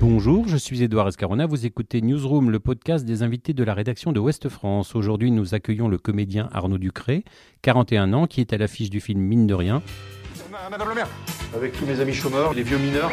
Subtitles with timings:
[0.00, 1.46] Bonjour, je suis Édouard Escarona.
[1.46, 4.94] Vous écoutez Newsroom, le podcast des invités de la rédaction de Ouest France.
[4.94, 7.24] Aujourd'hui, nous accueillons le comédien Arnaud Ducré,
[7.62, 9.82] 41 ans, qui est à l'affiche du film Mine de rien.
[10.70, 11.08] Madame le maire,
[11.54, 13.10] avec tous mes amis chômeurs, les vieux mineurs,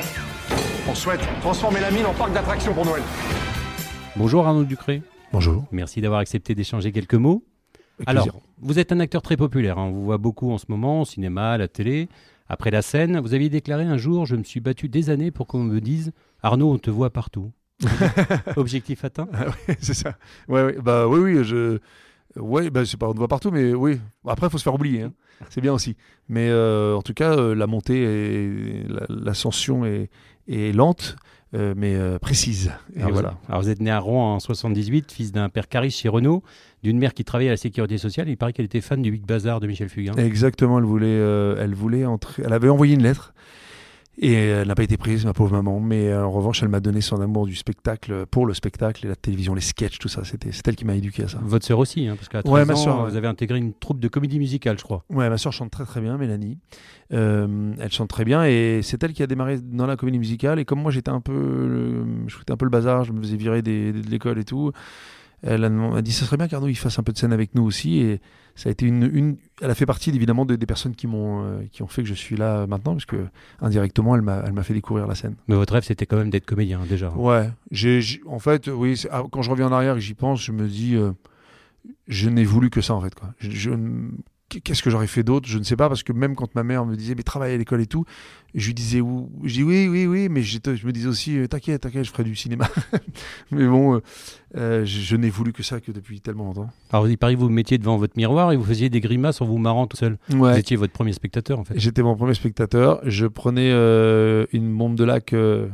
[0.89, 3.03] on souhaite transformer la mine en parc d'attractions pour Noël.
[4.15, 5.01] Bonjour Arnaud Ducré.
[5.33, 5.65] Bonjour.
[5.71, 7.43] Merci d'avoir accepté d'échanger quelques mots.
[7.97, 8.41] Avec Alors, plaisir.
[8.59, 9.77] vous êtes un acteur très populaire.
[9.77, 9.87] hein.
[9.87, 12.07] On vous voit beaucoup en ce moment, au cinéma, à la télé.
[12.47, 15.47] Après la scène, vous aviez déclaré un jour Je me suis battu des années pour
[15.47, 17.51] qu'on me dise Arnaud, on te voit partout.
[18.55, 20.17] Objectif atteint Ah ouais, c'est ça.
[20.47, 21.79] Ouais, ouais, bah oui, oui, je.
[22.35, 23.99] Ouais, bah, c'est pas, on te voit partout, mais oui.
[24.27, 25.03] Après, il faut se faire oublier.
[25.03, 25.13] hein.
[25.49, 25.95] C'est bien aussi.
[26.29, 30.09] Mais euh, en tout cas, euh, la montée, et l'ascension est,
[30.47, 31.15] est lente,
[31.55, 32.71] euh, mais précise.
[32.95, 33.29] Et alors, voilà.
[33.29, 36.43] vous, alors, vous êtes né à Rouen en 78, fils d'un père cariste chez Renault,
[36.83, 38.29] d'une mère qui travaillait à la sécurité sociale.
[38.29, 40.13] Il paraît qu'elle était fan du Big Bazar de Michel Fugain.
[40.15, 42.43] Exactement, elle voulait, elle voulait entrer.
[42.45, 43.33] Elle avait envoyé une lettre.
[44.19, 45.79] Et elle n'a pas été prise, ma pauvre maman.
[45.79, 49.09] Mais euh, en revanche, elle m'a donné son amour du spectacle, pour le spectacle et
[49.09, 50.23] la télévision, les sketchs, tout ça.
[50.23, 51.39] C'était, c'est elle qui m'a éduqué à ça.
[51.43, 53.73] Votre sœur aussi, hein, parce qu'à 13 Ouais, ma ans, sœur, vous avez intégré une
[53.73, 55.03] troupe de comédie musicale, je crois.
[55.11, 56.57] Ouais, ma soeur chante très très bien, Mélanie.
[57.13, 60.59] Euh, elle chante très bien et c'est elle qui a démarré dans la comédie musicale.
[60.59, 63.21] Et comme moi j'étais un peu, le- je foutais un peu le bazar, je me
[63.21, 64.71] faisais virer des- de l'école et tout.
[65.43, 67.63] Elle a, dit ça serait bien qu'Arnaud il fasse un peu de scène avec nous
[67.63, 68.19] aussi et
[68.55, 71.43] ça a été une, une elle a fait partie évidemment de- des personnes qui m'ont
[71.45, 73.27] euh, qui ont fait que je suis là maintenant parce que
[73.61, 75.35] indirectement elle m'a elle m'a fait découvrir la scène.
[75.47, 77.11] Mais votre rêve, c'était quand même d'être comédien, déjà.
[77.11, 80.15] Ouais, j'ai, j'ai- en fait, oui, ah, quand je reviens en arrière et que j'y
[80.15, 81.11] pense, je me dis, euh,
[82.07, 83.13] je n'ai voulu que ça, en fait.
[83.13, 83.33] Quoi.
[83.37, 84.09] Je- je ne-
[84.63, 85.45] Qu'est-ce que j'aurais fait d'autre?
[85.47, 87.57] Je ne sais pas, parce que même quand ma mère me disait, mais travaille à
[87.57, 88.05] l'école et tout,
[88.55, 91.47] je lui disais, ou- je dis oui, oui, oui, mais je me disais aussi, euh,
[91.47, 92.65] t'inquiète, t'inquiète, je ferai du cinéma.
[93.51, 93.99] mais bon, euh,
[94.55, 96.69] euh, je, je n'ai voulu que ça que depuis tellement longtemps.
[96.91, 99.41] Alors, il paraît que vous vous mettiez devant votre miroir et vous faisiez des grimaces
[99.41, 100.17] en vous marrant tout seul.
[100.29, 101.77] Vous étiez votre premier spectateur, en fait.
[101.77, 103.01] J'étais mon premier spectateur.
[103.03, 105.67] Je prenais euh, une bombe de lac, euh,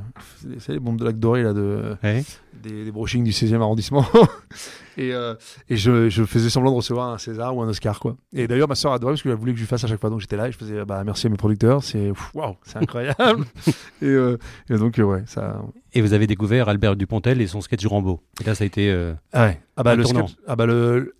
[0.43, 2.23] vous savez, les bombes de lac dorées là, de, Ouais.
[2.63, 4.05] Des, des brochings du 16e arrondissement.
[4.97, 5.35] et euh,
[5.69, 7.99] et je, je faisais semblant de recevoir un César ou un Oscar.
[7.99, 8.15] quoi.
[8.33, 10.09] Et d'ailleurs, ma soeur adorait parce qu'elle voulait que je fasse à chaque fois.
[10.09, 11.83] Donc j'étais là et je faisais bah, merci à mes producteurs.
[11.83, 13.45] C'est waouh, c'est incroyable.
[14.01, 14.37] et, euh,
[14.69, 15.61] et donc, euh, ouais, ça.
[15.93, 18.21] Et vous avez découvert Albert Dupontel et son sketch Rambo.
[18.41, 18.89] Et là, ça a été.
[18.91, 19.61] euh, Ah, ouais.
[19.77, 20.35] ah bah, le sketch.
[20.47, 21.13] Ah bah, le.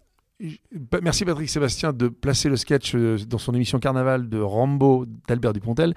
[1.02, 5.54] Merci Patrick Sébastien de placer le sketch euh, dans son émission Carnaval de Rambo d'Albert
[5.54, 5.94] Dupontel,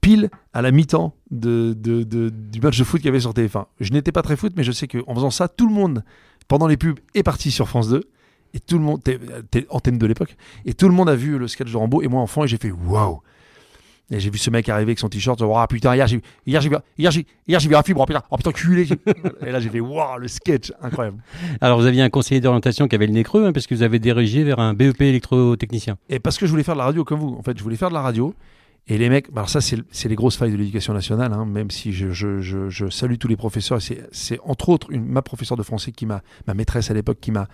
[0.00, 3.66] pile à la mi-temps du match de foot qu'il y avait sur TF1.
[3.80, 6.04] Je n'étais pas très foot, mais je sais qu'en faisant ça, tout le monde,
[6.46, 8.02] pendant les pubs, est parti sur France 2.
[8.54, 9.02] Et tout le monde,
[9.70, 12.22] antenne de l'époque, et tout le monde a vu le sketch de Rambo, et moi
[12.22, 13.20] enfant, et j'ai fait waouh!
[14.10, 16.68] Et j'ai vu ce mec arriver avec son t-shirt, oh putain, hier j'ai hier j'ai
[16.68, 18.86] vu, hier j'ai, hier j'ai vu un fibre, oh putain, oh putain, culé!
[19.44, 21.18] et là j'ai fait waouh, le sketch, incroyable!
[21.60, 23.82] Alors, vous aviez un conseiller d'orientation qui avait le nez creux, hein, parce que vous
[23.82, 25.96] avez dirigé vers un BEP électrotechnicien.
[26.08, 27.34] Et parce que je voulais faire de la radio comme vous.
[27.36, 28.32] En fait, je voulais faire de la radio.
[28.88, 31.92] Et les mecs, alors ça, c'est les grosses failles de l'éducation nationale, hein, même si
[31.92, 33.80] je, je- je- je salue tous les professeurs.
[34.12, 37.32] C'est entre autres une, ma professeure de français, qui m'a, ma maîtresse à l'époque, qui
[37.32, 37.48] m'a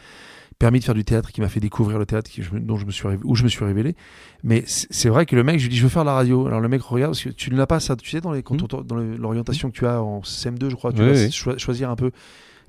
[0.63, 2.77] permis de faire du théâtre, qui m'a fait découvrir le théâtre, qui, je me- dont
[2.77, 3.97] je me suis, où je me suis révélé.
[4.45, 6.47] Mais c'est vrai que le mec, je lui dis, je veux faire la radio.
[6.47, 8.45] Alors le mec regarde, parce que tu ne l'as pas, ça, tu sais, dans les-
[8.45, 11.59] quand on- dans l'orientation que tu as en CM2, je crois, tu Oui, vas oui.
[11.59, 12.13] choisir un peu.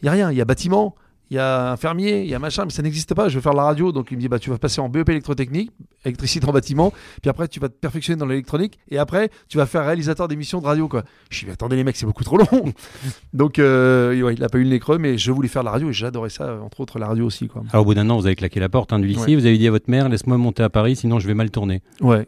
[0.02, 0.96] Il y a rien, il y a bâtiment.
[1.34, 3.28] Il y a un fermier, il y a machin, mais ça n'existe pas.
[3.28, 5.10] Je veux faire la radio, donc il me dit bah tu vas passer en BEP
[5.10, 5.72] électrotechnique,
[6.06, 9.66] électricité en bâtiment, puis après tu vas te perfectionner dans l'électronique, et après tu vas
[9.66, 11.02] faire réalisateur d'émissions de radio quoi.
[11.32, 12.46] Je dis mais attendez les mecs c'est beaucoup trop long.
[13.34, 15.72] donc euh, ouais, il a pas eu le nez creux, mais je voulais faire la
[15.72, 17.64] radio et j'adorais ça, entre autres la radio aussi quoi.
[17.72, 19.22] Alors, au bout d'un an, vous avez claqué la porte hein, du lycée.
[19.32, 19.36] Ouais.
[19.36, 21.82] Vous avez dit à votre mère Laisse-moi monter à Paris, sinon je vais mal tourner.
[22.00, 22.28] Ouais.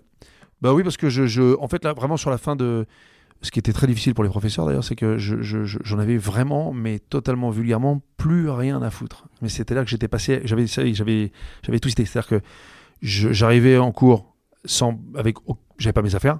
[0.61, 2.87] Bah oui, parce que je, je- en fait, là, vraiment sur la fin de.
[3.41, 5.99] Ce qui était très difficile pour les professeurs d'ailleurs, c'est que je- je- je- j'en
[5.99, 9.27] avais vraiment, mais totalement vulgairement, plus rien à foutre.
[9.41, 10.41] Mais c'était là que j'étais passé.
[10.45, 11.31] J'avais, j'avais,
[11.63, 12.05] j'avais twisté.
[12.05, 12.41] C'est-à-dire que
[13.01, 14.33] j'arrivais en cours
[14.65, 15.37] sans, avec,
[15.77, 16.39] j'avais pas mes affaires.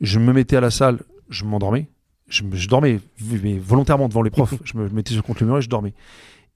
[0.00, 1.88] Je me mettais à la salle, je m'endormais.
[2.28, 3.00] Je, me- je dormais,
[3.42, 4.54] mais volontairement devant les profs.
[4.64, 5.94] je me mettais sur contre le mur et je dormais.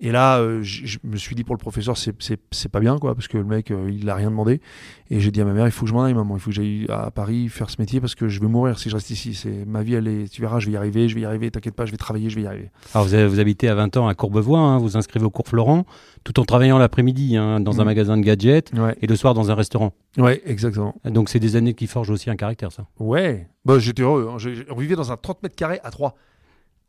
[0.00, 3.29] Et là, euh, je, me suis dit pour le professeur, c'est- pas bien, quoi, parce
[3.29, 4.61] que le mec, euh, il a rien demandé.
[5.11, 6.50] Et j'ai dit à ma mère, il faut que je m'en aille, maman, il faut
[6.50, 9.11] que j'aille à Paris faire ce métier parce que je vais mourir si je reste
[9.11, 9.35] ici.
[9.35, 11.50] C'est ma vie, elle est, tu verras, je vais y arriver, je vais y arriver.
[11.50, 12.70] T'inquiète pas, je vais travailler, je vais y arriver.
[12.93, 15.46] Alors, vous, avez- vous habitez à 20 ans à Courbevoie, hein, vous inscrivez au cours
[15.46, 15.87] Florent,
[16.25, 17.87] tout en travaillant l'après-midi hein, dans un Mhm.
[17.87, 19.93] magasin de gadgets Ouais, et le soir dans un restaurant.
[20.19, 20.94] ouais, exactement.
[21.05, 22.87] Donc, c'est des années qui forgent aussi un caractère, ça.
[22.99, 24.29] Ouais, bah, j'étais heureux.
[24.31, 24.37] hein.
[24.70, 26.17] On vivait dans un 30 mètres carrés à 3.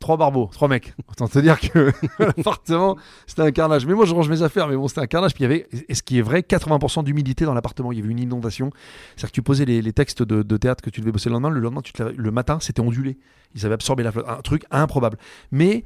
[0.06, 0.94] Trois barbeaux, trois mecs.
[1.10, 3.88] Autant te dire que l'appartement, c'était un carnage.
[3.88, 5.34] Mais moi, je range mes affaires, mais bon, c'était un carnage.
[5.34, 7.92] Puis il y avait, et ce qui est vrai, 80% d'humidité dans l'appartement.
[7.92, 8.69] Il y avait une inondation.
[9.16, 11.50] C'est-à-dire que tu posais les, textes de, théâtre que tu devais bosser le lendemain.
[11.50, 11.81] Le lendemain,
[12.16, 13.18] le matin, c'était ondulé.
[13.56, 14.28] Ils avaient absorbé la flotte.
[14.30, 15.18] Un truc improbable.
[15.52, 15.84] Mais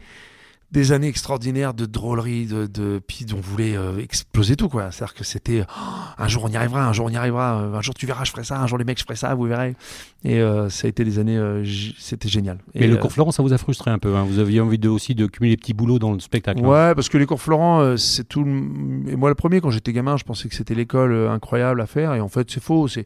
[0.72, 4.92] des années extraordinaires de drôlerie, de, de puis on voulait euh, exploser tout quoi.
[4.92, 5.82] C'est-à-dire que c'était oh,
[6.18, 8.24] un jour on y arrivera, un jour on y arrivera, euh, un jour tu verras
[8.24, 9.76] je ferai ça, un jour les mecs je ferai ça, vous verrez.
[10.24, 11.66] Et euh, ça a été des années, euh,
[11.98, 12.60] c'était génial.
[12.76, 14.16] Mais Et, le cours Florent, ça vous a frustré un peu.
[14.16, 14.24] hein?
[14.26, 16.64] Vous aviez envie de, aussi de cumuler les petits boulots dans le spectacle.
[16.64, 16.68] hein?
[16.68, 18.44] Ouais, parce que les cours Florent, c'est tout.
[18.44, 21.88] le- Et moi, le premier, quand j'étais gamin, je pensais que c'était l'école incroyable à
[21.88, 22.88] faire, et en fait, c'est faux.
[22.88, 23.06] C'est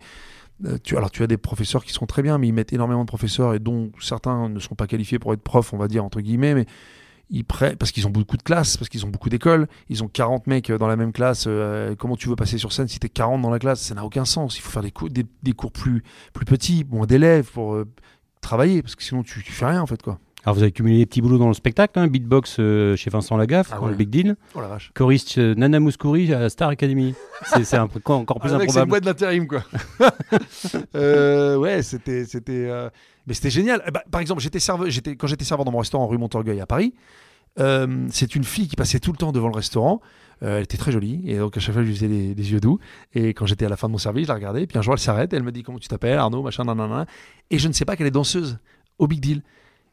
[0.83, 3.07] tu, alors, tu as des professeurs qui sont très bien, mais ils mettent énormément de
[3.07, 6.19] professeurs, et dont certains ne sont pas qualifiés pour être profs, on va dire entre
[6.21, 6.65] guillemets, mais
[7.35, 9.67] ils prennent parce qu'ils ont beaucoup de classes, parce qu'ils ont beaucoup d'écoles.
[9.89, 11.45] Ils ont 40 mecs euh, dans la même classe.
[11.47, 13.81] euh, comment tu veux passer sur scène si t'es 40 dans la classe?
[13.81, 14.57] Ça n'a aucun sens.
[14.57, 16.03] Il faut faire des cours, des, des cours plus,
[16.33, 17.85] plus petits, moins d'élèves pour euh,
[18.39, 20.19] travailler, parce que sinon tu, tu fais rien en fait quoi.
[20.45, 23.37] Alors vous avez cumulé les petits boulots dans le spectacle, hein, beatbox euh, chez Vincent
[23.37, 24.91] Lagaffe, Ah dans le Big Deal, Oh la vache.
[24.93, 27.15] choriste Nana Mouskouri à Star Academy.
[27.63, 28.89] C'est encore plus Ah, mec, c'est une improbable.
[28.89, 29.63] boîte d'intérim, quoi.
[30.93, 32.69] Ouais, c'était, c'était,
[33.27, 33.81] mais c'était génial.
[33.87, 36.59] Eh ben, par exemple, j'étais serveur, j'étais, quand j'étais serveur dans mon restaurant rue Montorgueil
[36.59, 36.93] à Paris,
[37.59, 40.01] euh, c'est une fille qui passait tout le temps devant le restaurant.
[40.41, 42.59] Euh, elle était très jolie et donc à chaque fois je lui faisais des, yeux
[42.59, 42.79] doux.
[43.13, 44.63] Et quand j'étais à la fin de mon service, je la regardais.
[44.63, 47.05] Et puis un jour elle s'arrête, elle me dit comment tu t'appelles, Arnaud, machin, nanana.
[47.49, 48.57] Et je ne sais pas qu'elle est danseuse
[48.97, 49.41] au Big Deal.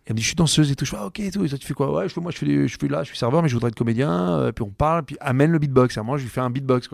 [0.06, 0.84] Elle me dit je suis danseuse et tout.
[0.84, 1.44] Je fais ah, ok et tout.
[1.44, 1.92] Et toi tu fais quoi?
[1.92, 4.10] Ouais, je fais moi je fais là, je suis serveur mais je voudrais être comédien.
[4.10, 5.96] Euh, puis on parle, puis amène le beatbox.
[5.96, 6.88] Et moi je lui fais un beatbox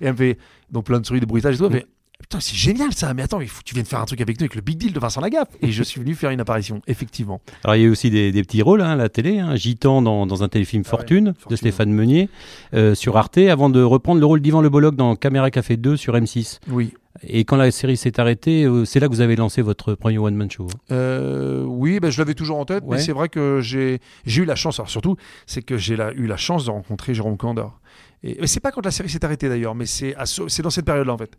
[0.00, 0.38] et elle me fait
[0.70, 1.66] donc plein de souris de bruitage et tout.
[1.66, 1.86] Elle fait
[2.24, 4.38] Putain, c'est génial ça, mais attends, il faut que tu viennes faire un truc avec
[4.40, 5.48] nous avec le Big Deal de Vincent Lagaffe.
[5.60, 7.40] Et je suis venu faire une apparition, effectivement.
[7.64, 9.54] Alors il y a eu aussi des, des petits rôles hein, à la télé, hein,
[9.56, 12.30] Gitan dans, dans un téléfilm Ah ouais, Fortune, de Stéphane Meunier
[12.72, 15.96] euh, sur Arte, avant de reprendre le rôle d'Ivan Le Bolloc dans Caméra Café 2
[15.96, 16.60] sur M6.
[16.70, 16.94] Oui.
[17.22, 20.18] Et quand la série s'est arrêtée, euh, c'est là que vous avez lancé votre premier
[20.18, 20.66] one-man show.
[20.90, 22.96] Euh, oui, ben, je l'avais toujours en tête, Ouais.
[22.96, 25.16] mais c'est vrai que j'ai eu la chance, alors surtout,
[25.46, 27.78] c'est que j'ai eu la chance de rencontrer Jérôme Commandeur.
[28.26, 30.16] Et, c'est pas quand la série s'est arrêtée d'ailleurs, mais c'est
[30.48, 31.36] c'est dans cette période-là en fait.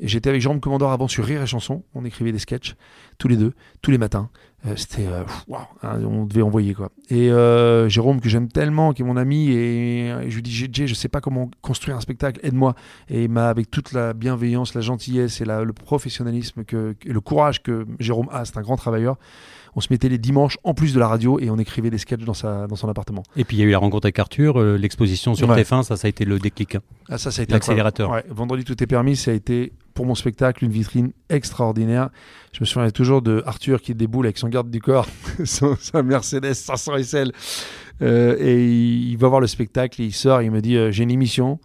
[0.00, 2.76] J'étais avec Jérôme Commandeur avant sur Rire et Chanson, on écrivait des sketchs
[3.18, 3.52] tous les deux,
[3.82, 4.30] tous les matins.
[4.66, 6.90] Euh, C'était euh, waouh, hein, on devait envoyer quoi.
[7.10, 10.52] Et euh, Jérôme que j'aime tellement, qui est mon ami, et, et je lui dis
[10.52, 12.74] JJ, je sais pas comment construire un spectacle, aide-moi.
[13.08, 17.12] Et il m'a avec toute la bienveillance, la gentillesse et la- le professionnalisme que, et
[17.12, 19.16] le courage que Jérôme a, c'est un grand travailleur.
[19.78, 22.24] On se mettait les dimanches en plus de la radio et on écrivait des sketchs
[22.24, 23.22] dans, sa, dans son appartement.
[23.36, 25.62] Et puis il y a eu la rencontre avec Arthur, euh, l'exposition sur Ouais.
[25.62, 26.74] TF1, ça, ça a été le déclic.
[26.74, 26.80] hein.
[27.08, 28.10] Ah, ça, ça a été L'accélérateur.
[28.10, 32.08] Ouais, Vendredi tout est permis, ça a été pour mon spectacle une vitrine extraordinaire.
[32.52, 35.06] Je me souviens toujours de Arthur qui déboule avec son garde du corps,
[35.44, 37.32] son, sa Mercedes 500 SL,
[38.02, 40.90] Euh, et il, il va voir le spectacle, et il sort, il me dit euh,
[40.90, 41.60] j'ai une émission.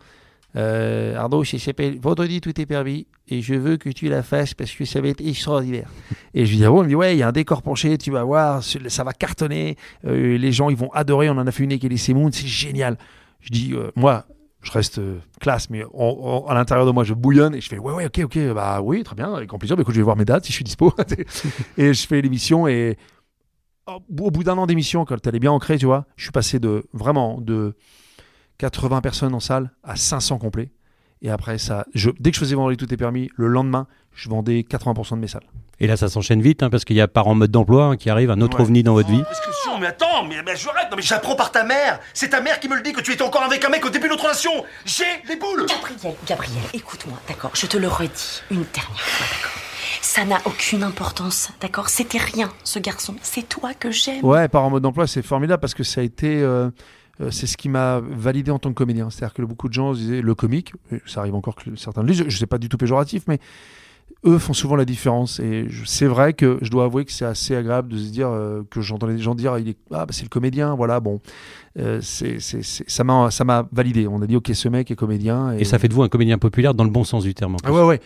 [0.56, 4.54] Euh, Arnaud, ça s'appelle Vendredi tout est permis et je veux que tu la fasses
[4.54, 5.90] parce que ça va être extraordinaire.
[6.34, 7.62] Et je lui dis ah bon, il me dit ouais, il y a un décor
[7.62, 11.30] penché, tu vas voir, ça va cartonner, euh, les gens ils vont adorer.
[11.30, 12.98] On en a fait une avec Elise Moon, c'est génial.
[13.40, 14.26] Je dis euh, moi,
[14.62, 17.94] je reste euh, classe, mais à l'intérieur de moi, je bouillonne et je fais ouais,
[17.94, 19.76] ouais, ok, ok, bah oui, très bien, avec grand plaisir.
[19.76, 20.94] Bah, écoute, je vais voir mes dates si je suis dispo.
[21.78, 22.98] et je fais l'émission et
[23.86, 26.24] au bout au bout d'un an d'émission, quand elle est bien ancrée, tu vois, je
[26.24, 27.76] suis passé de vraiment de
[28.64, 30.72] 80 personnes en salle à 500 complets.
[31.22, 34.30] Et après, ça, je, dès que je faisais vendredi tout est permis, le lendemain, je
[34.30, 35.44] vendais 80% de mes salles.
[35.82, 37.98] Et là, ça s'enchaîne vite, hein, parce qu'il y a par en mode d'emploi hein,
[37.98, 38.64] qui arrive, un autre Ouais.
[38.64, 39.18] ovni dans votre vie.
[39.30, 42.00] Discussion, mais attends, mais, mais je rêve, non mais j'apprends par ta mère.
[42.14, 43.90] C'est ta mère qui me le dit que tu étais encore avec un mec au
[43.90, 44.52] début de notre relation.
[44.86, 45.66] J'ai les boules.
[45.68, 49.62] Gabriel, Gabriel, écoute-moi, d'accord Je te le redis une dernière fois, d'accord
[50.02, 53.16] Ça n'a aucune importance, d'accord C'était rien, ce garçon.
[53.22, 54.24] C'est toi que j'aime.
[54.24, 56.42] Ouais, par en mode d'emploi, c'est formidable parce que ça a été.
[56.42, 56.70] euh,
[57.22, 59.10] euh, c'est ce qui m'a validé en tant que comédien.
[59.10, 60.74] C'est-à-dire que beaucoup de gens disaient le comique,
[61.06, 63.40] ça arrive encore que certains le disent, je ne sais pas du tout péjoratif, mais
[64.26, 65.40] eux font souvent la différence.
[65.40, 68.64] Et c'est vrai que je dois avouer que c'est assez agréable de se dire euh,
[68.70, 71.20] que j'entendais des gens dire il est, ah, bah, c'est le comédien, voilà, bon.
[71.80, 74.08] Euh, c'est, c'est- c'est- ça, m'a, ça m'a validé.
[74.08, 75.54] On a dit ok, ce mec est comédien.
[75.54, 77.56] Et ça fait de vous un comédien populaire dans le bon sens du terme.
[77.56, 77.58] en.
[77.64, 78.00] Ah ouais, ouais.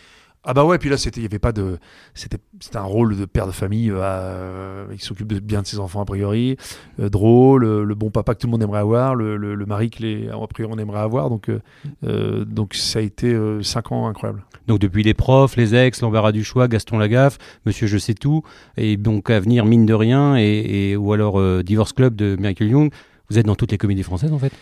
[0.44, 1.78] Ah bah ouais, puis là, c'était, il y avait pas de,
[2.14, 2.38] c'était,
[2.76, 6.06] un rôle de père de famille, euh, qui s'occupe de, bien de ses enfants a
[6.06, 6.56] priori,
[7.02, 9.90] euh, drôle, euh, le bon papa que tout le monde aimerait avoir, le, le, mari
[9.90, 11.60] que les, a priori on aimerait avoir, donc, euh,
[12.06, 14.46] euh, donc ça a été euh, cinq ans incroyables.
[14.68, 18.44] Donc depuis les profs, les ex, l'embarras du choix, Gaston Lagaffe, Monsieur Je sais tout,
[18.78, 22.38] et donc à venir mine de rien, et, et- ou alors euh, Divorce Club de
[22.40, 22.92] Michael Young,
[23.30, 24.54] vous êtes dans toutes les comédies françaises en fait?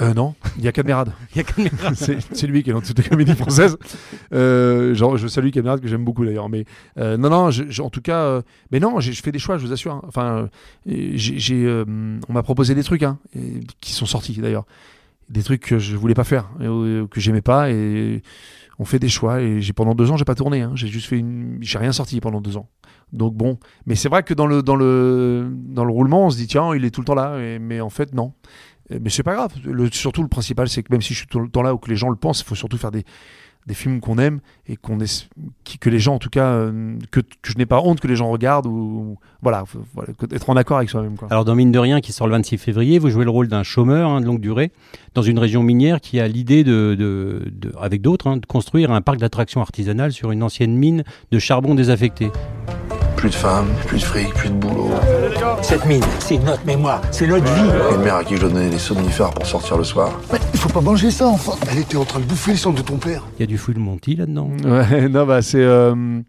[0.00, 1.12] Euh, non, il y a Cadmerade.
[1.94, 3.76] C'est, lui qui est dans toutes les comédies françaises.
[4.32, 6.48] Euh, genre, je salue Cadmerade que j'aime beaucoup d'ailleurs.
[6.48, 6.64] Mais
[6.96, 9.66] euh, non, non, je- je- en tout cas, mais non, je fais des choix, je
[9.66, 9.92] vous assure.
[9.92, 10.02] hein.
[10.06, 10.48] Enfin,
[10.86, 11.66] j'ai,
[12.28, 14.64] on m'a proposé des trucs hein, et- qui sont sortis d'ailleurs,
[15.28, 16.64] des trucs que je voulais pas faire, et,
[17.10, 18.22] que j'aimais pas, et
[18.78, 19.42] on fait des choix.
[19.42, 20.62] Et j'ai pendant deux ans, j'ai pas tourné.
[20.62, 20.72] hein.
[20.76, 22.68] J'ai juste fait une, j'ai rien sorti pendant deux ans.
[23.12, 26.36] Donc bon, mais c'est vrai que dans le, dans, le, dans le roulement, on se
[26.38, 28.32] dit tiens, il est tout le temps là, et- mais en fait non.
[28.90, 29.52] Et- Mais c'est pas grave.
[29.64, 31.78] Le, surtout le principal, c'est que même si je suis tout le temps là ou
[31.78, 33.04] que les gens le pensent, il faut surtout faire des,
[33.66, 35.28] des films qu'on aime et qu'on est,
[35.64, 38.08] qui, que les gens en tout cas, euh, que, que je n'ai pas honte que
[38.08, 41.16] les gens regardent ou, ou- voilà, faut- voilà, que- être en accord avec soi-même.
[41.16, 41.28] Quoi.
[41.30, 43.62] Alors dans Mine de rien, qui sort le 26 février, vous jouez le rôle d'un
[43.62, 44.72] chômeur hein, de longue durée
[45.14, 48.90] dans une région minière qui a l'idée de, de- de- avec d'autres, hein, de construire
[48.92, 52.30] un parc d'attractions artisanales sur une ancienne mine de charbon désaffecté.
[53.16, 54.88] Plus de femmes, plus de fric, plus de boulot.
[55.62, 57.94] Cette mine, c'est notre mémoire, c'est notre vie.
[57.94, 60.18] Une mère à qui je dois donner des somnifères pour sortir le soir.
[60.52, 61.52] Il faut pas manger ça, enfin.
[61.70, 63.24] Elle était en train de bouffer le sang de ton père.
[63.38, 64.50] Il y a du full Monty là-dedans.
[64.64, 65.62] Ouais, non, bah c'est.
[65.62, 66.20] euh,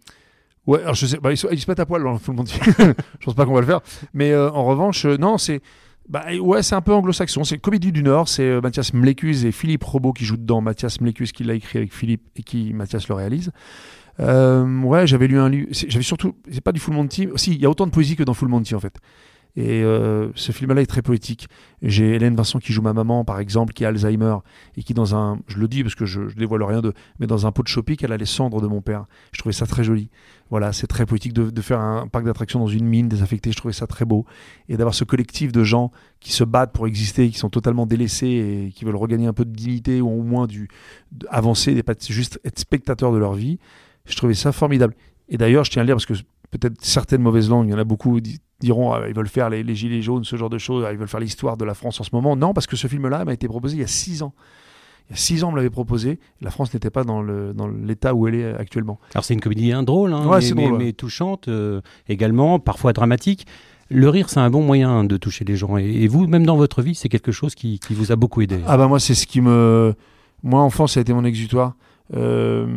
[0.68, 2.36] Ouais, alors je sais, bah, ils, se- ils se mettent à poil dans le full
[2.36, 2.60] Monty.
[2.78, 3.80] je pense pas qu'on va le faire.
[4.14, 5.62] Mais euh, en revanche, euh, non, c'est.
[6.08, 7.44] Bah, ouais, c'est un peu anglo-saxon.
[7.44, 8.28] C'est Comédie du Nord.
[8.28, 10.62] C'est euh, Mathias Mlécus et Philippe Robot qui jouent dedans.
[10.62, 13.52] Mathias Mlécus qui l'a écrit avec Philippe et qui Mathias le réalise.
[14.22, 15.68] Euh, ouais, j'avais lu un livre.
[15.72, 16.36] J'avais surtout.
[16.52, 17.28] C'est pas du Full Monty.
[17.36, 18.98] Si, il y a autant de poésie que dans Full Monty en fait.
[19.58, 21.48] Et euh, ce film-là est très poétique.
[21.82, 24.38] J'ai Hélène Vincent qui joue ma maman, par exemple, qui a Alzheimer
[24.78, 27.46] et qui dans un, je le dis parce que je, dévoile rien de, mais dans
[27.46, 29.06] un pot de Chopic, elle a les cendres de mon père.
[29.34, 30.10] Je trouvais ça très joli.
[30.50, 33.52] Voilà, c'est très poétique de, faire un parc d'attractions dans une mine désaffectée.
[33.52, 34.26] Je trouvais ça très beau
[34.70, 38.68] et d'avoir ce collectif de gens qui se battent pour exister, qui sont totalement délaissés
[38.68, 40.70] et qui veulent regagner un peu de dignité ou au moins du
[41.30, 43.60] avancer, et pas juste être spectateurs de leur vie.
[44.06, 44.96] Je trouvais ça formidable.
[45.30, 46.14] Et d'ailleurs, je tiens à le dire parce que
[46.52, 49.50] peut-être certaines mauvaises langues, il y en a beaucoup di- diront ah, ils veulent faire
[49.50, 51.74] les, les gilets jaunes, ce genre de choses, ah, ils veulent faire l'histoire de la
[51.74, 52.36] France en ce moment.
[52.36, 54.34] Non, parce que ce film-là m'a été proposé il y a six ans.
[55.10, 56.20] Il y a six ans, on me l'avait proposé.
[56.42, 59.00] La France n'était pas dans l'état où elle est actuellement.
[59.14, 60.86] Alors c'est une comédie hein, drôle, hein, Ouais, mais, c'est mais- drôle, ouais.
[60.86, 63.46] mais touchante euh, également, parfois dramatique.
[63.90, 65.78] Le rire, c'est un bon moyen de toucher les gens.
[65.78, 68.42] Et, et vous, même dans votre vie, c'est quelque chose qui, qui vous a beaucoup
[68.42, 68.60] aidé.
[68.68, 69.94] Ah bah moi c'est ce qui me
[70.44, 71.76] moi enfant ça a été mon exutoire.
[72.14, 72.68] Euh,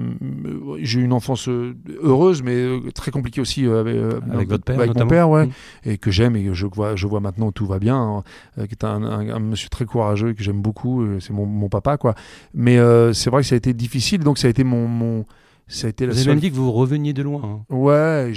[0.81, 3.97] j'ai eu une enfance euh, heureuse mais euh, très compliquée aussi avec,
[4.31, 5.49] Avec votre père, avec mon père ouais
[5.85, 8.23] et que j'aime et que je vois je vois maintenant tout va bien hein,
[8.67, 11.69] qui est un, un- un monsieur très courageux et que j'aime beaucoup c'est mon, mon
[11.69, 12.15] papa quoi
[12.55, 12.77] mais
[13.13, 15.25] c'est vrai que ça a été difficile donc ça a été mon, mon
[15.67, 17.43] ça a été la Vous avez seule même dit que vous reveniez de loin.
[17.43, 17.75] hein.
[17.75, 18.33] Ouais,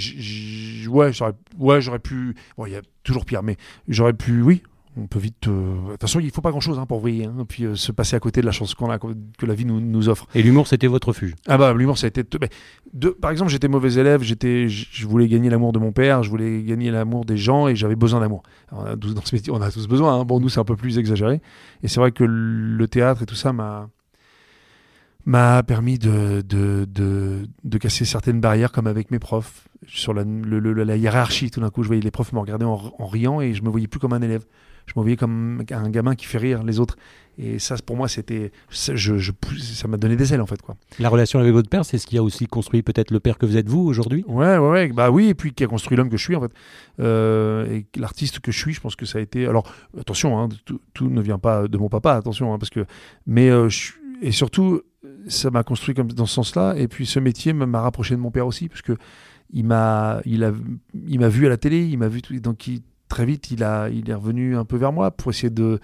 [0.89, 2.36] ouais, j'aurais, ouais, j'aurais pu.
[2.58, 3.58] Bon, il y a toujours pire, mais
[3.89, 4.42] j'aurais pu.
[4.42, 4.63] Oui,
[4.98, 5.48] on peut vite.
[5.48, 7.92] euh, De toute façon, il faut pas grand-chose hein, pour vriller, hein, puis euh, se
[7.92, 10.27] passer à côté de la chance qu'on a, que la vie nous, nous offre.
[10.36, 11.36] Et l'humour, c'était votre refuge.
[11.48, 12.24] Ah bah l'humour, ça a été.
[12.94, 16.30] de, par exemple, j'étais mauvais élève, j'étais, je voulais gagner l'amour de mon père, je
[16.30, 18.44] voulais gagner l'amour des gens, et j'avais besoin d'amour.
[18.72, 20.20] On a tous- dans ce métier, on a tous besoin.
[20.20, 20.25] hein.
[20.25, 21.42] Bon, nous, c'est un peu plus exagéré,
[21.84, 23.89] et c'est vrai que le théâtre et tout ça m'a
[25.25, 30.24] m'a permis de, de, de, de casser certaines barrières comme avec mes profs sur la,
[30.24, 33.08] le- le- la hiérarchie tout d'un coup je voyais les profs me regarder en, en
[33.08, 34.46] riant et je me voyais plus comme un élève
[34.88, 36.96] je me voyais comme un gamin qui fait rire les autres.
[37.39, 40.60] Et ça pour moi c'était ça je, je- ça m'a donné des ailes en fait
[40.60, 40.75] quoi.
[40.98, 43.46] La relation avec votre père, c'est ce qui a aussi construit peut-être le père que
[43.46, 44.24] vous êtes vous aujourd'hui?
[44.27, 46.41] Ouais, ouais, ouais, bah oui, et puis qui a construit l'homme que je suis en
[46.41, 46.51] fait,
[47.00, 49.46] Euh, et l'artiste que je suis, je pense que ça a été.
[49.46, 52.86] Alors attention, hein, tout, tout ne vient pas de mon papa, attention, hein, parce que,
[53.27, 53.91] mais euh, je
[54.24, 54.82] et surtout,
[55.27, 58.20] ça m'a construit comme dans ce sens-là, et puis ce métier m'a m'a rapproché de
[58.20, 58.98] mon père aussi, parce que
[59.53, 60.51] il m'a, il a,
[61.08, 63.64] il m'a vu à la télé, il m'a vu, tout- donc il- très vite, il
[63.64, 65.80] a, il est revenu un peu vers moi pour essayer de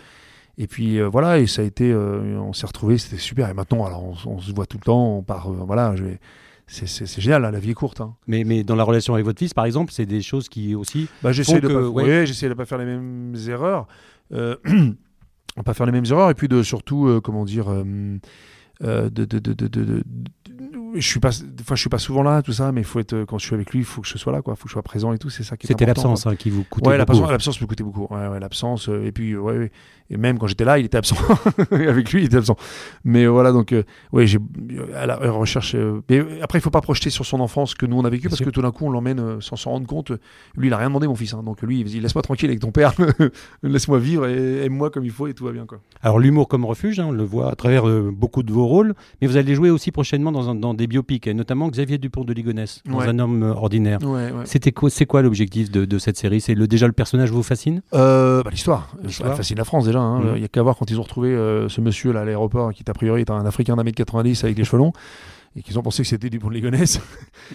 [0.58, 3.50] et puis euh, voilà, et ça a été, euh, on s'est retrouvés, c'était super.
[3.50, 6.04] Et maintenant, alors on, on se voit tout le temps, on part, euh, voilà, je
[6.04, 6.20] vais-
[6.68, 8.02] c'est, c'est, c'est génial, hein, la vie est courte.
[8.02, 8.16] Hein.
[8.28, 11.08] mais, mais dans la relation avec votre fils, par exemple, c'est des choses qui aussi.
[11.22, 12.04] Bah, j'essaie de que- pas, ouais.
[12.04, 13.88] ouais, j'essaie de pas faire les mêmes erreurs.
[15.66, 18.20] Pas faire les mêmes erreurs et puis de surtout, comment dire, de,
[19.10, 20.04] de, de- de-
[20.96, 23.24] je suis pas, des fois je suis pas souvent là, tout ça, mais faut être,
[23.26, 24.74] quand je suis avec lui, il faut que je sois là, quoi, faut que je
[24.74, 26.98] sois présent et tout, c'est ça qui est C'était l'absence hein, qui vous coûtait Ouais,
[27.06, 27.26] beaucoup.
[27.30, 28.08] l'absence, me coûtait beaucoup.
[28.14, 28.90] Ouais, ouais, l'absence.
[28.90, 29.72] euh, et puis, euh, ouais.
[30.10, 31.16] Et même quand j'étais là, il était absent.
[31.72, 32.58] Avec lui, il était absent.
[33.06, 34.38] Mais euh, voilà, donc, euh, ouais, j'ai
[34.96, 35.76] à la recherche.
[36.10, 38.24] mais après, il faut pas projeter sur son enfance ce que nous on a vécu
[38.24, 38.46] Bien parce sûr.
[38.46, 40.12] que tout d'un coup, on l'emmène sans s'en rendre compte.
[40.56, 41.34] Lui, il a rien demandé, mon fils.
[41.34, 41.42] hein.
[41.44, 42.94] donc lui, il dit laisse-moi tranquille avec ton père,
[43.64, 45.80] laisse-moi vivre et aime-moi comme il faut et tout va bien, quoi.
[46.02, 49.28] Alors l'humour comme refuge, hein, on le voit à travers beaucoup de vos rôles, mais
[49.28, 52.34] vous allez jouer aussi prochainement dans, un- dans des biopics, et notamment Xavier Dupont de
[52.34, 53.08] Ligonnès, dans Ouais.
[53.08, 54.00] Un homme euh, ordinaire.
[54.04, 54.46] Ouais, ouais.
[54.46, 56.42] C'était quoi, c'est quoi l'objectif de, de cette série?
[56.42, 57.82] C'est le, déjà le personnage vous fascine?
[57.94, 58.96] Euh, bah, l'histoire.
[59.04, 59.32] L'histoire.
[59.32, 60.00] Elle fascine la France déjà.
[60.00, 60.22] hein.
[60.24, 60.38] Il Mhm.
[60.42, 62.84] y a qu'à voir quand ils ont retrouvé euh, ce monsieur là à l'aéroport qui
[62.88, 64.94] a priori est un Africain d'un mètre 90 avec les cheveux longs
[65.56, 67.00] et qu'ils ont pensé que c'était du Dupont de Ligonnès.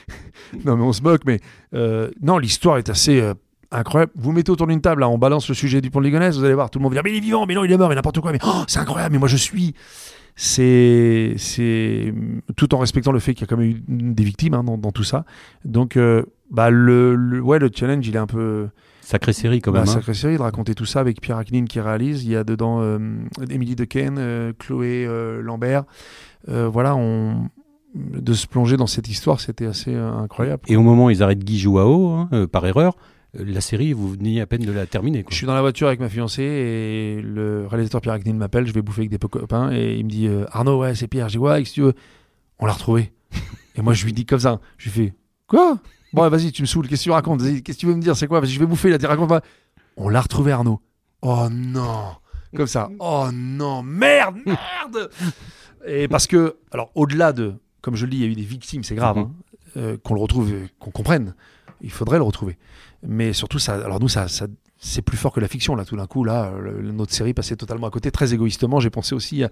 [0.64, 1.40] non mais on se moque, mais
[1.74, 3.34] euh, non l'histoire est assez euh,
[3.70, 4.12] incroyable.
[4.16, 6.44] Vous mettez autour d'une table, là, on balance le sujet du Dupont de Ligonnès, vous
[6.44, 7.76] allez voir tout le monde va dire mais il est vivant, mais non il est
[7.76, 9.74] mort, mais n'importe quoi, mais oh, c'est incroyable, mais moi je suis.
[10.40, 12.14] C'est, c'est
[12.54, 14.78] tout en respectant le fait qu'il y a quand même eu des victimes hein, dans,
[14.78, 15.24] dans tout ça.
[15.64, 18.68] Donc, euh, bah le, le- ouais, le challenge, il est un peu,
[19.00, 19.88] Sacrée série quand bah, même.
[19.88, 19.92] hein.
[19.92, 22.22] sacrée série de raconter tout ça avec Pierre Aknin qui réalise.
[22.24, 22.98] Il y a dedans euh,
[23.50, 25.82] Émilie Dequesne, euh, Chloé euh, Lambert.
[26.46, 27.48] Voilà, on...
[27.96, 30.62] de se plonger dans cette histoire, c'était assez incroyable.
[30.68, 32.96] Et au moment où ils arrêtent Guy Jouao, hein, par erreur,
[33.34, 35.22] la série, vous veniez à peine de la terminer.
[35.22, 35.30] quoi.
[35.30, 38.72] Je suis dans la voiture avec ma fiancée et le réalisateur Pierre Agnin m'appelle, je
[38.72, 41.28] vais bouffer avec des copains et il me dit euh, Arnaud, ouais, c'est Pierre.
[41.28, 41.94] Je dis ouais, qu'est-ce que tu veux?
[42.58, 43.12] On l'a retrouvé.
[43.76, 45.14] et moi, je lui dis comme ça, je lui fais
[45.46, 45.78] quoi?
[46.12, 47.42] Bon, vas-y, tu me saoules, qu'est-ce que tu racontes?
[47.42, 48.16] Qu'est-ce que tu veux me dire?
[48.16, 48.40] C'est quoi?
[48.40, 49.30] Vas-y, je vais bouffer là, tu racontes
[49.96, 50.80] On l'a retrouvé, Arnaud.
[51.20, 52.12] Oh non
[52.56, 52.88] Comme ça.
[52.98, 55.10] Oh non, merde, merde
[55.86, 58.42] Et parce que, alors, au-delà de, comme je le dis, il y a eu des
[58.42, 59.30] victimes, c'est grave, hein,
[59.76, 61.34] euh, qu'on le retrouve, euh, qu'on comprenne.
[61.80, 62.58] Il faudrait le retrouver.
[63.06, 64.46] Mais surtout, ça, alors nous, ça, ça-
[64.80, 65.74] c'est plus fort que la fiction.
[65.76, 68.10] Là, tout d'un coup, là, le- notre série passait totalement à côté.
[68.10, 69.50] Très égoïstement, j'ai pensé aussi à,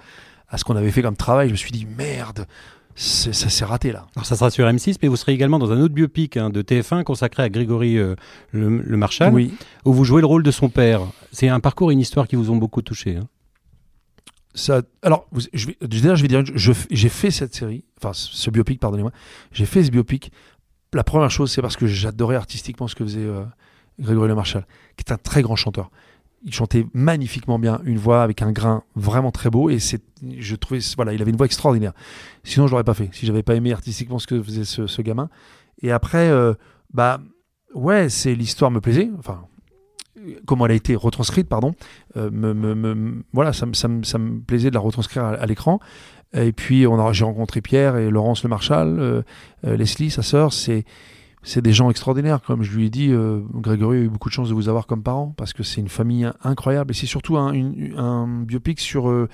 [0.49, 1.49] à ce qu'on avait fait comme travail.
[1.49, 2.47] Je me suis dit, merde,
[2.95, 4.07] ça s'est raté là.
[4.17, 6.63] Alors ça sera sur M6, mais vous serez également dans un autre biopic hein, de
[6.63, 8.15] TF1 consacré à Grégory euh,
[8.53, 9.53] le, le Marchal, Oui.
[9.85, 11.03] où vous jouez le rôle de son père.
[11.33, 13.17] C'est un parcours et une histoire qui vous ont beaucoup touché.
[13.17, 13.29] hein.
[14.55, 16.43] Ça, alors, vous- je vais, je vais dire,
[16.91, 19.13] j'ai fait cette série, enfin, ce biopic, pardonnez-moi,
[19.53, 20.33] j'ai fait ce biopic.
[20.97, 23.45] La première chose, c'est parce que j'adorais artistiquement ce que faisait euh,
[24.01, 25.91] Grégory Le Marchal, qui est un très grand chanteur.
[26.43, 30.03] Il chantait magnifiquement bien, une voix avec un grain vraiment très beau, et c'est,
[30.39, 31.93] je trouvais, voilà, il avait une voix extraordinaire.
[32.45, 35.29] Sinon, je l'aurais pas fait, si j'avais pas aimé artistiquement ce que faisait ce, gamin.
[35.83, 36.55] Et après, euh,
[36.95, 37.21] bah,
[37.75, 39.43] ouais, c'est l'histoire me plaisait, enfin,
[40.47, 41.75] comment elle a été retranscrite, pardon.
[42.17, 42.31] Euh,
[43.35, 45.79] voilà, ça, me- plaisait de la retranscrire à l'écran.
[46.37, 49.23] Et puis, on j'ai rencontré Pierre et Laurence Le Marchal, euh,
[49.67, 50.53] euh, Leslie, sa sœur.
[50.53, 50.85] C'est,
[51.43, 52.43] c'est des gens extraordinaires.
[52.43, 54.87] Comme je lui ai dit, euh, Grégory a eu beaucoup de chance de vous avoir
[54.87, 56.91] comme parent parce que c'est une famille incroyable.
[56.91, 57.53] Et c'est surtout un,
[57.97, 59.29] un biopic sur, euh,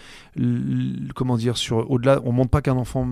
[1.14, 2.20] comment dire, sur au-delà.
[2.24, 3.08] On montre pas qu'un enfant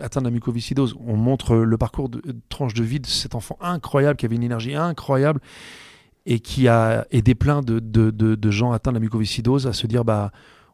[0.00, 0.96] atteint de la mucoviscidose.
[1.06, 4.42] On montre le parcours de, tranche de vie de cet enfant incroyable qui avait une
[4.42, 5.40] énergie incroyable
[6.26, 9.72] et qui a aidé plein de, de, de- de gens atteints de la mucoviscidose à
[9.72, 10.32] se dire bah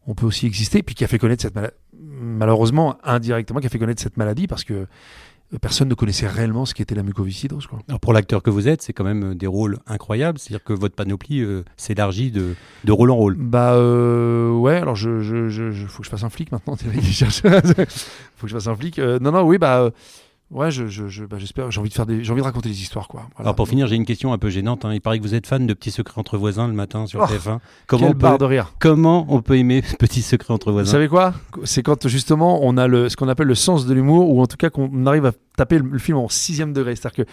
[0.08, 1.74] on peut aussi exister, puis qui a fait connaître cette maladie,
[2.20, 4.74] malheureusement indirectement, qui a fait connaître cette maladie parce que
[5.54, 7.66] euh, personne ne connaissait réellement ce qu'était la mucoviscidose.
[7.66, 7.78] Quoi.
[7.88, 10.72] Alors pour l'acteur que vous êtes, c'est quand même euh, des rôles incroyables, c'est-à-dire que
[10.72, 12.54] votre panoplie euh, s'élargit de,
[12.84, 13.36] de rôle en rôle.
[13.38, 16.74] Bah euh, ouais, alors je, je, je, je- faut que je fasse un flic maintenant.
[16.76, 18.98] faut que je fasse un flic.
[18.98, 19.90] Euh, non non oui bah
[20.50, 22.68] ouais je, je, je- bah, j'espère j'ai envie de faire des j'ai envie de raconter
[22.68, 23.22] des histoires quoi.
[23.34, 23.48] Voilà.
[23.48, 24.84] Alors pour finir, j'ai une question un peu gênante.
[24.84, 24.94] hein.
[24.94, 27.24] Il paraît que vous êtes fan de Petits Secrets entre voisins le matin sur Oh,
[27.24, 27.58] TF1.
[27.88, 28.72] Quelle on peut, de rire.
[28.78, 31.34] comment on peut aimer Petits Secrets entre Vous voisins savez quoi?
[31.64, 34.46] C'est quand justement on a le, ce qu'on appelle le sens de l'humour, ou en
[34.46, 36.94] tout cas qu'on arrive à taper le, le film en sixième degré.
[36.96, 37.30] C'est-à-dire que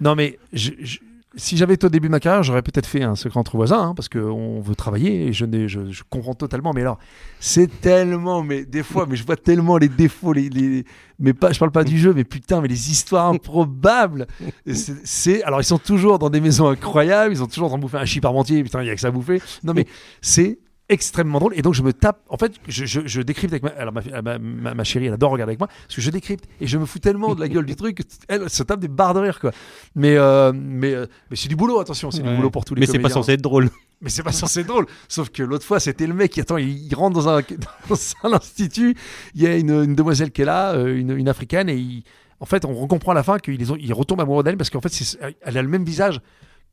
[0.00, 0.98] non mais je- je-
[1.38, 3.80] si j'avais été au début de ma carrière, j'aurais peut-être fait un secret entre voisins,
[3.80, 6.72] hein, parce qu'on veut travailler et je, je, je comprends totalement.
[6.74, 6.98] Mais alors,
[7.40, 10.84] c'est tellement, mais des fois, mais je vois tellement les défauts, les, les-
[11.18, 14.26] mais pas, je parle pas du jeu, mais putain, mais les histoires improbables.
[14.66, 17.82] C'est- alors ils sont toujours dans des maisons incroyables, ils ont toujours en train de
[17.82, 19.40] bouffer un chip parmentier, putain, il y a que ça à bouffer.
[19.64, 19.86] Non mais
[20.20, 21.52] c'est extrêmement drôle.
[21.56, 24.00] Et donc je me tape en fait je, je, je décrypte avec ma, alors ma,
[24.22, 26.78] ma, ma- ma chérie elle adore regarder avec moi parce que je décrypte et je
[26.78, 29.38] me fous tellement de la gueule du truc elle se tape des barres de rire
[29.40, 29.52] quoi.
[29.94, 32.80] Mais euh, mais euh, mais c'est du boulot attention c'est du boulot pour tous les
[32.80, 33.70] Mais c'est pas censé être drôle.
[34.00, 34.86] mais c'est pas censé être drôle.
[35.08, 37.40] Sauf que l'autre fois c'était le mec qui attend il, il rentre dans un
[37.88, 38.96] dans un institut
[39.34, 42.04] il y a une, une demoiselle qui est là euh, une, une africaine et il-
[42.40, 45.18] en fait on comprend à la fin qu'il il retombe amoureux d'elle parce qu'en fait
[45.42, 46.20] elle a le même visage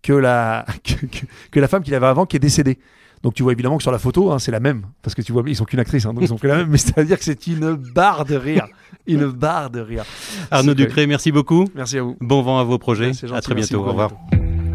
[0.04, 2.78] que la que, que- que la femme qu'il avait avant qui est décédée
[3.26, 5.32] donc tu vois évidemment que sur la photo, hein, c'est la même, parce que tu
[5.32, 7.24] vois, ils sont qu'une actrice, hein, donc ils ont pris la même, mais c'est-à-dire que
[7.24, 8.68] c'est une barre de rire,
[9.08, 10.06] une barre de rire.
[10.52, 11.66] Arnaud Ducré, merci beaucoup.
[11.74, 12.16] Merci à vous.
[12.22, 13.14] Bon vent à vos projets.
[13.14, 13.78] Gentil, à très bientôt.
[13.78, 14.12] Au beaucoup, revoir.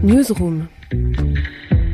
[0.03, 0.67] Newsroom.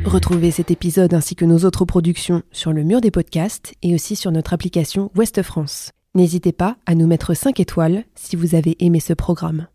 [0.03, 4.15] Retrouvez cet épisode ainsi que nos autres productions sur le mur des podcasts et aussi
[4.15, 5.91] sur notre application Ouest France.
[6.15, 9.67] N'hésitez pas à nous mettre 5 étoiles si vous avez aimé ce programme.